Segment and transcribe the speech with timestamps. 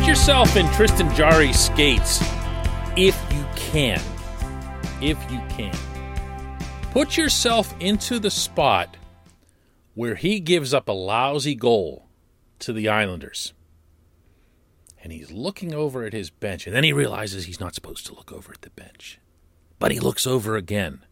[0.00, 2.22] Put yourself in Tristan Jarry's skates
[2.96, 4.00] if you can.
[5.02, 5.76] If you can.
[6.92, 8.96] Put yourself into the spot
[9.92, 12.08] where he gives up a lousy goal
[12.60, 13.52] to the Islanders.
[15.02, 18.14] And he's looking over at his bench, and then he realizes he's not supposed to
[18.14, 19.20] look over at the bench.
[19.78, 21.04] But he looks over again.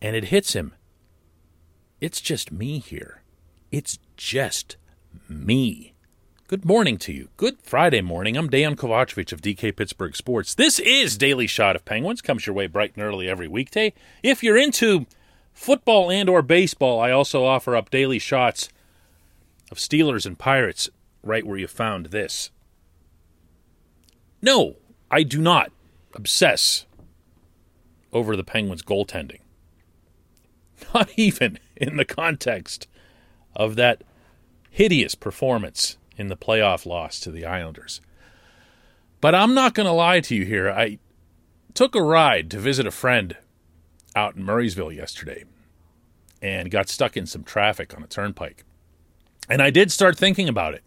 [0.00, 0.72] And it hits him.
[2.00, 3.24] It's just me here.
[3.72, 4.76] It's just
[5.28, 5.93] me.
[6.46, 7.30] Good morning to you.
[7.38, 8.36] Good Friday morning.
[8.36, 10.54] I'm Dan Kovacevic of DK Pittsburgh Sports.
[10.54, 12.20] This is Daily Shot of Penguins.
[12.20, 13.94] Comes your way bright and early every weekday.
[14.22, 15.06] If you're into
[15.54, 18.68] football and or baseball, I also offer up daily shots
[19.70, 20.90] of Steelers and Pirates
[21.22, 22.50] right where you found this.
[24.42, 24.76] No,
[25.10, 25.72] I do not
[26.12, 26.84] obsess
[28.12, 29.40] over the Penguins goaltending.
[30.94, 32.86] Not even in the context
[33.56, 34.04] of that
[34.68, 38.00] hideous performance in the playoff loss to the Islanders.
[39.20, 40.70] But I'm not going to lie to you here.
[40.70, 40.98] I
[41.72, 43.36] took a ride to visit a friend
[44.14, 45.44] out in Murrysville yesterday
[46.40, 48.64] and got stuck in some traffic on a turnpike.
[49.48, 50.84] And I did start thinking about it.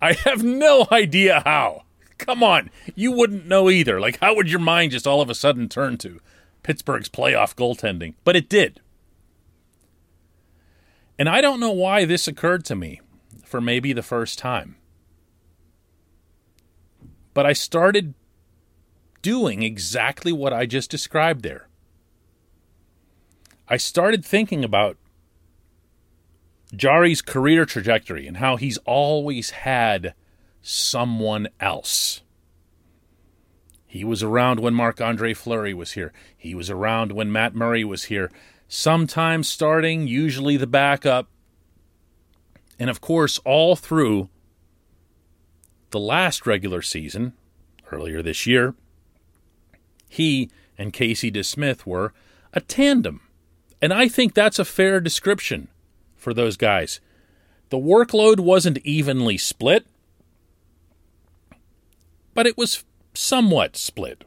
[0.00, 1.82] I have no idea how.
[2.18, 4.00] Come on, you wouldn't know either.
[4.00, 6.20] Like, how would your mind just all of a sudden turn to
[6.62, 8.14] Pittsburgh's playoff goaltending?
[8.24, 8.80] But it did.
[11.18, 13.00] And I don't know why this occurred to me
[13.46, 14.76] for maybe the first time.
[17.32, 18.14] But I started
[19.22, 21.68] doing exactly what I just described there.
[23.68, 24.96] I started thinking about
[26.74, 30.14] Jarry's career trajectory and how he's always had
[30.62, 32.22] someone else.
[33.86, 36.12] He was around when Marc Andre Fleury was here.
[36.36, 38.30] He was around when Matt Murray was here.
[38.68, 41.28] Sometimes starting, usually the backup.
[42.78, 44.28] And of course, all through
[45.90, 47.32] the last regular season,
[47.90, 48.74] earlier this year,
[50.08, 52.12] he and Casey DeSmith were
[52.52, 53.20] a tandem.
[53.80, 55.68] And I think that's a fair description
[56.16, 57.00] for those guys.
[57.70, 59.86] The workload wasn't evenly split,
[62.34, 64.24] but it was somewhat split.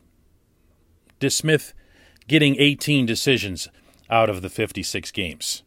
[1.20, 1.74] DeSmith
[2.28, 3.68] getting 18 decisions
[4.10, 5.64] out of the 56 games.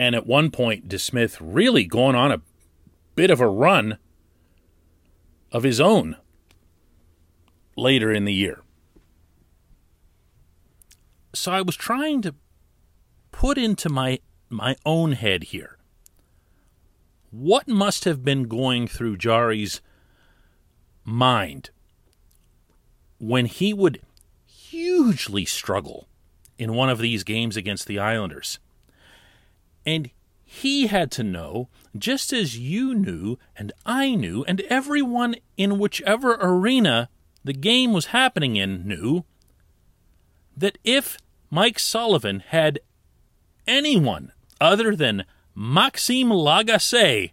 [0.00, 2.40] And at one point, DeSmith really going on a
[3.16, 3.98] bit of a run
[5.52, 6.16] of his own
[7.76, 8.62] later in the year.
[11.34, 12.34] So I was trying to
[13.30, 15.76] put into my my own head here.
[17.30, 19.82] What must have been going through Jarry's
[21.04, 21.68] mind
[23.18, 24.00] when he would
[24.46, 26.08] hugely struggle
[26.56, 28.60] in one of these games against the Islanders?
[29.86, 30.10] And
[30.44, 36.36] he had to know, just as you knew, and I knew, and everyone in whichever
[36.40, 37.08] arena
[37.44, 39.24] the game was happening in knew,
[40.56, 41.18] that if
[41.50, 42.80] Mike Sullivan had
[43.66, 45.24] anyone other than
[45.54, 47.30] Maxime Lagacé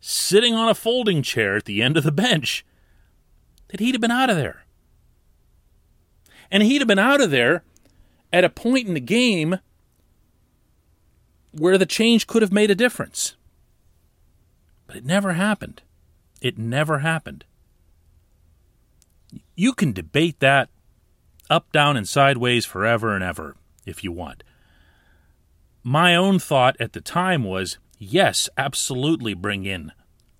[0.00, 2.64] sitting on a folding chair at the end of the bench,
[3.68, 4.64] that he'd have been out of there.
[6.50, 7.64] And he'd have been out of there
[8.32, 9.58] at a point in the game
[11.58, 13.36] where the change could have made a difference.
[14.86, 15.82] But it never happened.
[16.40, 17.44] It never happened.
[19.56, 20.68] You can debate that
[21.48, 23.56] up, down, and sideways forever and ever
[23.86, 24.42] if you want.
[25.82, 29.92] My own thought at the time was yes, absolutely bring in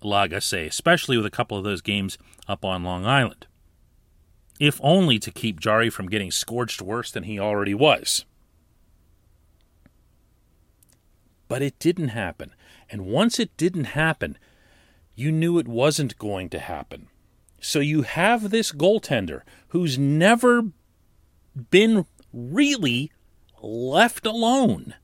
[0.03, 3.47] Lagacé, especially with a couple of those games up on Long Island.
[4.59, 8.25] If only to keep Jarry from getting scorched worse than he already was.
[11.47, 12.53] But it didn't happen.
[12.89, 14.37] And once it didn't happen,
[15.15, 17.07] you knew it wasn't going to happen.
[17.61, 20.63] So you have this goaltender who's never
[21.71, 23.11] been really
[23.61, 24.95] left alone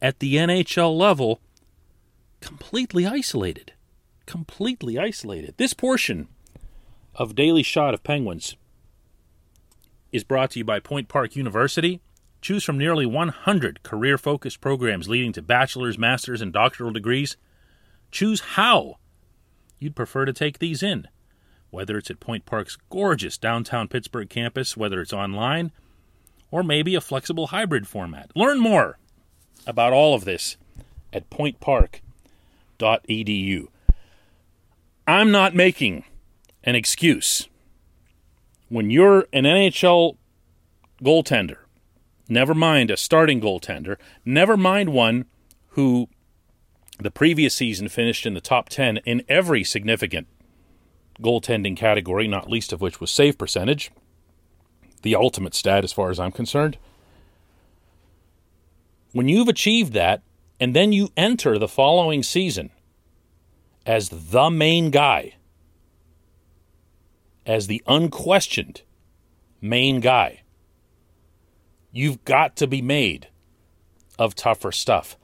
[0.00, 1.40] at the NHL level,
[2.40, 3.72] completely isolated.
[4.26, 5.54] Completely isolated.
[5.56, 6.28] This portion
[7.14, 8.56] of Daily Shot of Penguins
[10.12, 12.00] is brought to you by Point Park University.
[12.44, 17.38] Choose from nearly 100 career focused programs leading to bachelor's, master's, and doctoral degrees.
[18.10, 18.98] Choose how
[19.78, 21.08] you'd prefer to take these in,
[21.70, 25.72] whether it's at Point Park's gorgeous downtown Pittsburgh campus, whether it's online,
[26.50, 28.30] or maybe a flexible hybrid format.
[28.36, 28.98] Learn more
[29.66, 30.58] about all of this
[31.14, 33.68] at pointpark.edu.
[35.06, 36.04] I'm not making
[36.62, 37.48] an excuse.
[38.68, 40.18] When you're an NHL
[41.02, 41.63] goaltender,
[42.28, 45.26] never mind a starting goaltender, never mind one
[45.70, 46.08] who
[46.98, 50.26] the previous season finished in the top 10 in every significant
[51.20, 53.90] goaltending category, not least of which was save percentage,
[55.02, 56.78] the ultimate stat as far as I'm concerned.
[59.12, 60.22] When you've achieved that,
[60.60, 62.70] and then you enter the following season
[63.84, 65.34] as the main guy,
[67.44, 68.82] as the unquestioned
[69.60, 70.43] main guy,
[71.94, 73.28] you've got to be made
[74.18, 75.16] of tougher stuff.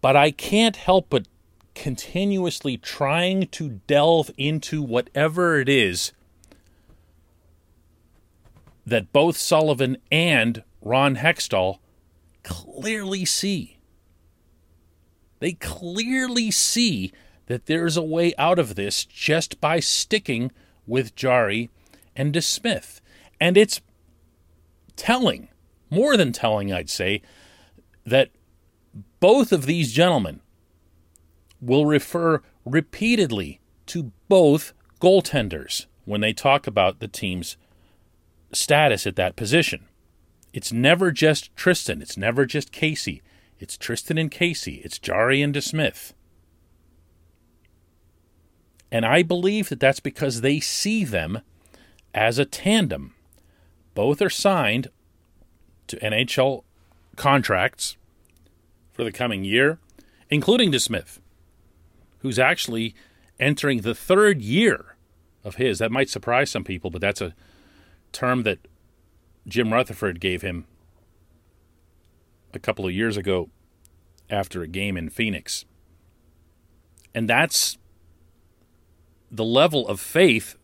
[0.00, 1.26] But I can't help but
[1.74, 6.12] continuously trying to delve into whatever it is
[8.84, 11.78] that both Sullivan and Ron Hextall
[12.42, 13.78] clearly see.
[15.38, 17.12] They clearly see
[17.46, 20.50] that there's a way out of this just by sticking
[20.86, 21.70] with Jarry
[22.16, 23.00] and DeSmith.
[23.40, 23.80] And it's
[24.98, 25.48] telling,
[25.88, 27.22] more than telling, I'd say,
[28.04, 28.30] that
[29.20, 30.40] both of these gentlemen
[31.60, 37.56] will refer repeatedly to both goaltenders when they talk about the team's
[38.52, 39.86] status at that position.
[40.52, 43.22] It's never just Tristan, it's never just Casey.
[43.60, 46.12] It's Tristan and Casey, it's Jarry and DeSmith.
[48.90, 51.40] And I believe that that's because they see them
[52.14, 53.14] as a tandem.
[53.98, 54.90] Both are signed
[55.88, 56.62] to NHL
[57.16, 57.96] contracts
[58.92, 59.80] for the coming year,
[60.30, 61.18] including DeSmith,
[62.20, 62.94] who's actually
[63.40, 64.94] entering the third year
[65.42, 65.80] of his.
[65.80, 67.34] That might surprise some people, but that's a
[68.12, 68.68] term that
[69.48, 70.66] Jim Rutherford gave him
[72.54, 73.48] a couple of years ago
[74.30, 75.64] after a game in Phoenix.
[77.12, 77.78] And that's
[79.28, 80.54] the level of faith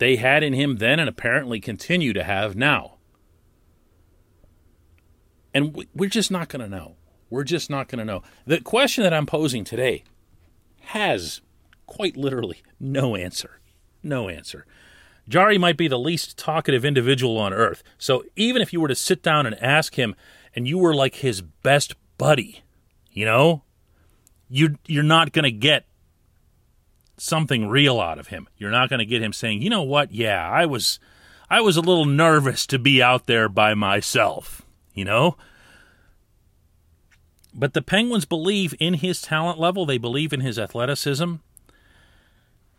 [0.00, 2.96] they had in him then and apparently continue to have now.
[5.52, 6.96] And we're just not going to know.
[7.28, 8.22] We're just not going to know.
[8.46, 10.04] The question that I'm posing today
[10.80, 11.42] has
[11.86, 13.60] quite literally no answer.
[14.02, 14.64] No answer.
[15.28, 17.82] Jarry might be the least talkative individual on earth.
[17.98, 20.16] So even if you were to sit down and ask him
[20.56, 22.62] and you were like his best buddy,
[23.10, 23.64] you know,
[24.48, 25.84] you you're not going to get
[27.20, 28.48] something real out of him.
[28.56, 30.12] You're not going to get him saying, "You know what?
[30.12, 30.98] Yeah, I was
[31.48, 34.62] I was a little nervous to be out there by myself."
[34.94, 35.36] You know?
[37.52, 41.34] But the Penguins believe in his talent level, they believe in his athleticism,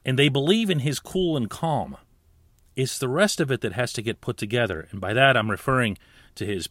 [0.06, 1.98] and they believe in his cool and calm.
[2.76, 4.88] It's the rest of it that has to get put together.
[4.92, 5.98] And by that, I'm referring
[6.36, 6.70] to his.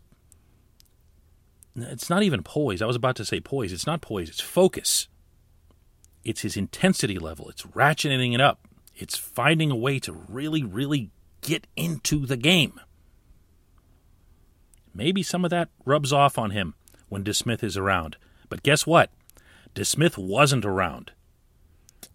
[1.76, 2.80] It's not even poise.
[2.80, 3.72] I was about to say poise.
[3.72, 5.08] It's not poise, it's focus.
[6.24, 7.48] It's his intensity level.
[7.48, 8.66] It's ratcheting it up.
[8.94, 11.10] It's finding a way to really, really
[11.40, 12.80] get into the game.
[14.94, 16.74] Maybe some of that rubs off on him
[17.08, 18.16] when DeSmith is around.
[18.48, 19.10] But guess what?
[19.74, 21.12] DeSmith wasn't around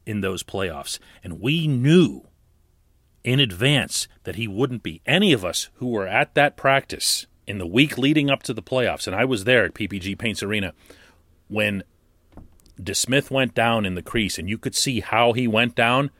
[0.06, 1.00] in those playoffs.
[1.24, 2.28] And we knew
[3.24, 5.02] in advance that he wouldn't be.
[5.06, 8.62] Any of us who were at that practice in the week leading up to the
[8.62, 10.74] playoffs, and I was there at PPG Paints Arena
[11.48, 11.84] when
[12.82, 16.12] DeSmith went down in the crease, and you could see how he went down,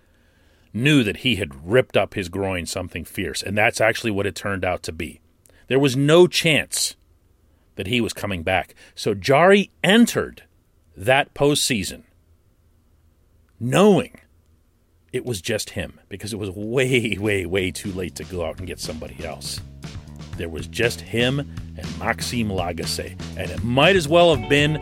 [0.74, 3.42] knew that he had ripped up his groin something fierce.
[3.42, 5.22] And that's actually what it turned out to be.
[5.68, 6.96] There was no chance
[7.76, 8.76] that he was coming back.
[8.94, 10.44] So Jarry entered
[10.96, 12.04] that postseason
[13.60, 14.20] knowing
[15.12, 18.58] it was just him because it was way, way, way too late to go out
[18.58, 19.60] and get somebody else.
[20.38, 24.82] There was just him and Maxime Lagacé, and it might as well have been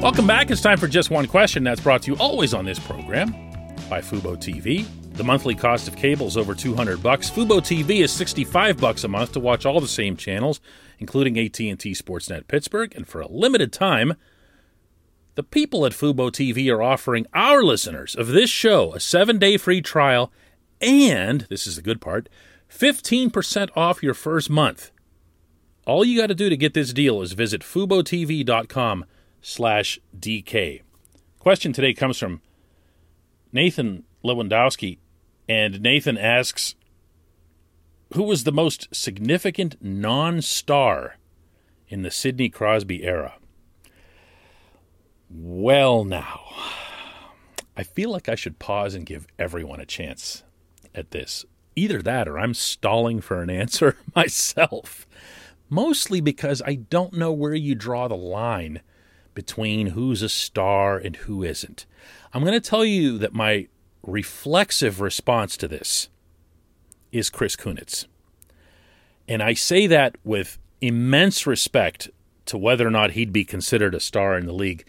[0.00, 0.48] Welcome back.
[0.52, 3.32] It's time for just one question that's brought to you always on this program
[3.90, 4.86] by Fubo TV.
[5.14, 7.28] The monthly cost of cable is over 200 bucks.
[7.28, 10.60] Fubo TV is 65 bucks a month to watch all the same channels,
[11.00, 14.14] including AT&T Sportsnet Pittsburgh, and for a limited time,
[15.34, 19.82] the people at Fubo TV are offering our listeners of this show a 7-day free
[19.82, 20.32] trial
[20.80, 22.28] and, this is the good part,
[22.72, 24.92] 15% off your first month.
[25.86, 29.04] All you got to do to get this deal is visit FuboTV.com
[29.40, 30.82] slash DK.
[31.38, 32.40] Question today comes from
[33.52, 34.98] Nathan Lewandowski,
[35.48, 36.74] and Nathan asks,
[38.14, 41.16] who was the most significant non-star
[41.88, 43.34] in the Sidney Crosby era?
[45.30, 46.40] Well, now,
[47.76, 50.42] I feel like I should pause and give everyone a chance
[50.94, 51.44] at this.
[51.76, 55.06] Either that or I'm stalling for an answer myself.
[55.68, 58.80] Mostly because I don't know where you draw the line
[59.38, 61.86] between who's a star and who isn't.
[62.34, 63.68] I'm going to tell you that my
[64.02, 66.08] reflexive response to this
[67.12, 68.06] is Chris Kunitz.
[69.28, 72.10] And I say that with immense respect
[72.46, 74.84] to whether or not he'd be considered a star in the league,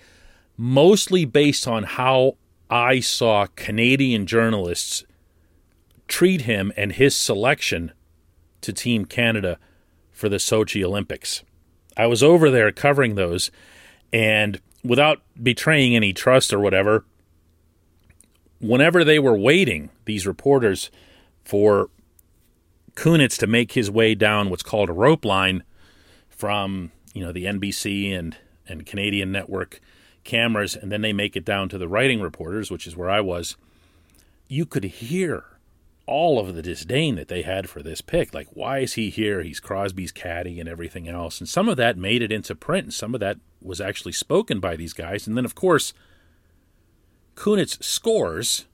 [0.57, 2.35] mostly based on how
[2.71, 5.03] I saw Canadian journalists
[6.07, 7.91] treat him and his selection
[8.61, 9.59] to Team Canada
[10.11, 11.43] for the Sochi Olympics.
[11.95, 13.51] I was over there covering those,
[14.11, 17.05] and without betraying any trust or whatever,
[18.59, 20.89] whenever they were waiting, these reporters,
[21.43, 21.89] for
[22.95, 25.63] Kunitz to make his way down what's called a rope line
[26.29, 28.37] from you know the NBC and
[28.67, 29.81] and Canadian network
[30.23, 33.21] cameras, and then they make it down to the writing reporters, which is where I
[33.21, 33.57] was.
[34.47, 35.45] You could hear
[36.09, 38.33] all of the disdain that they had for this pick.
[38.33, 39.43] Like, why is he here?
[39.43, 41.39] He's Crosby's caddy and everything else.
[41.39, 44.59] And some of that made it into print, and some of that was actually spoken
[44.59, 45.27] by these guys.
[45.27, 45.93] And then, of course,
[47.35, 48.65] Kunitz scores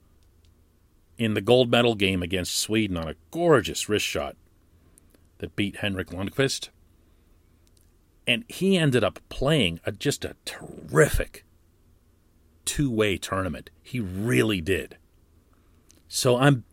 [1.18, 4.36] in the gold medal game against Sweden on a gorgeous wrist shot
[5.38, 6.70] that beat Henrik Lundqvist.
[8.26, 11.44] And he ended up playing a, just a terrific
[12.64, 13.70] two way tournament.
[13.82, 14.96] He really did.
[16.08, 16.64] So I'm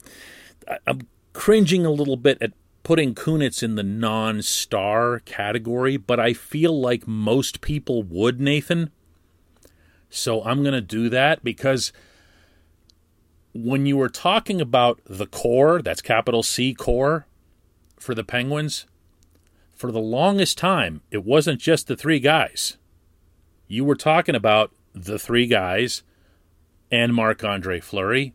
[0.87, 2.53] I'm cringing a little bit at
[2.83, 8.91] putting Kunitz in the non-star category, but I feel like most people would, Nathan.
[10.09, 11.93] So I'm going to do that because
[13.53, 17.25] when you were talking about the core, that's capital C core
[17.97, 18.85] for the Penguins,
[19.73, 22.77] for the longest time, it wasn't just the three guys.
[23.67, 26.03] You were talking about the three guys
[26.91, 28.33] and Marc Andre Fleury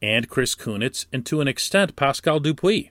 [0.00, 2.90] and Chris Kunitz, and to an extent, Pascal Dupuis.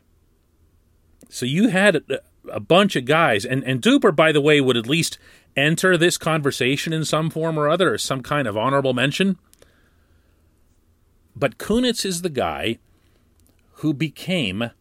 [1.29, 2.03] So you had
[2.51, 5.17] a bunch of guys, and, and Duper, by the way, would at least
[5.55, 9.37] enter this conversation in some form or other, some kind of honorable mention.
[11.35, 12.79] But Kunitz is the guy
[13.75, 14.71] who became,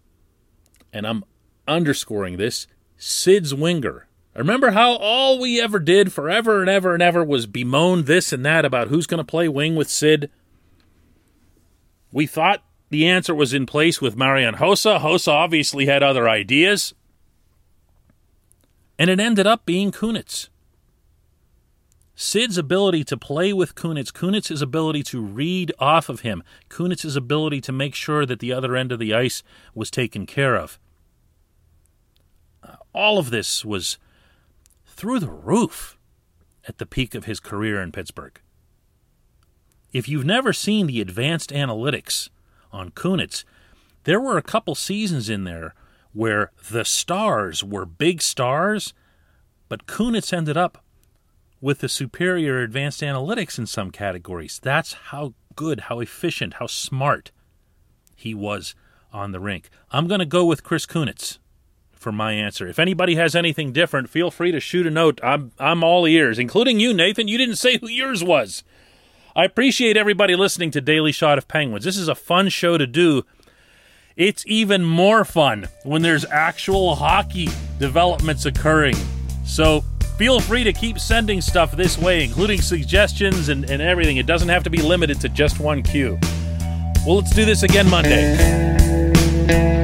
[0.93, 1.25] and I'm
[1.69, 2.67] underscoring this,
[2.97, 4.09] Sid's winger.
[4.35, 8.45] Remember how all we ever did forever and ever and ever was bemoan this and
[8.45, 10.31] that about who's going to play wing with Sid?
[12.17, 15.01] We thought the answer was in place with Marian Hossa.
[15.01, 16.95] Hossa obviously had other ideas.
[18.99, 20.49] And it ended up being Kunitz.
[22.15, 27.61] Sid's ability to play with Kunitz, Kunitz's ability to read off of him, Kunitz's ability
[27.61, 29.43] to make sure that the other end of the ice
[29.75, 30.79] was taken care of.
[32.63, 33.99] Uh, all of this was
[34.87, 35.99] through the roof
[36.67, 38.41] at the peak of his career in Pittsburgh.
[39.97, 42.29] If you've never seen the advanced analytics
[42.71, 43.45] on Kunitz,
[44.05, 45.75] there were a couple seasons in there
[46.13, 48.93] where the stars were big stars,
[49.71, 50.85] but Kunitz ended up
[51.63, 54.61] with the superior advanced analytics in some categories.
[54.63, 57.31] That's how good, how efficient, how smart
[58.15, 58.75] he was
[59.15, 59.71] on the rink.
[59.91, 61.39] I'm going to go with Chris Kunitz
[61.95, 62.69] for my answer.
[62.69, 65.21] If anybody has anything different, feel free to shoot a note.
[65.23, 67.29] I'm I'm all ears, including you, Nathan.
[67.29, 68.63] You didn't say who yours was.
[69.37, 71.85] I appreciate everybody listening to Daily Shot of Penguins.
[71.85, 73.23] This is a fun show to do.
[74.17, 78.97] It's even more fun when there's actual hockey developments occurring.
[79.45, 79.83] So
[80.17, 84.17] feel free to keep sending stuff this way, including suggestions and, and everything.
[84.17, 86.19] It doesn't have to be limited to just one cue.
[87.07, 89.76] Well, let's do this again Monday.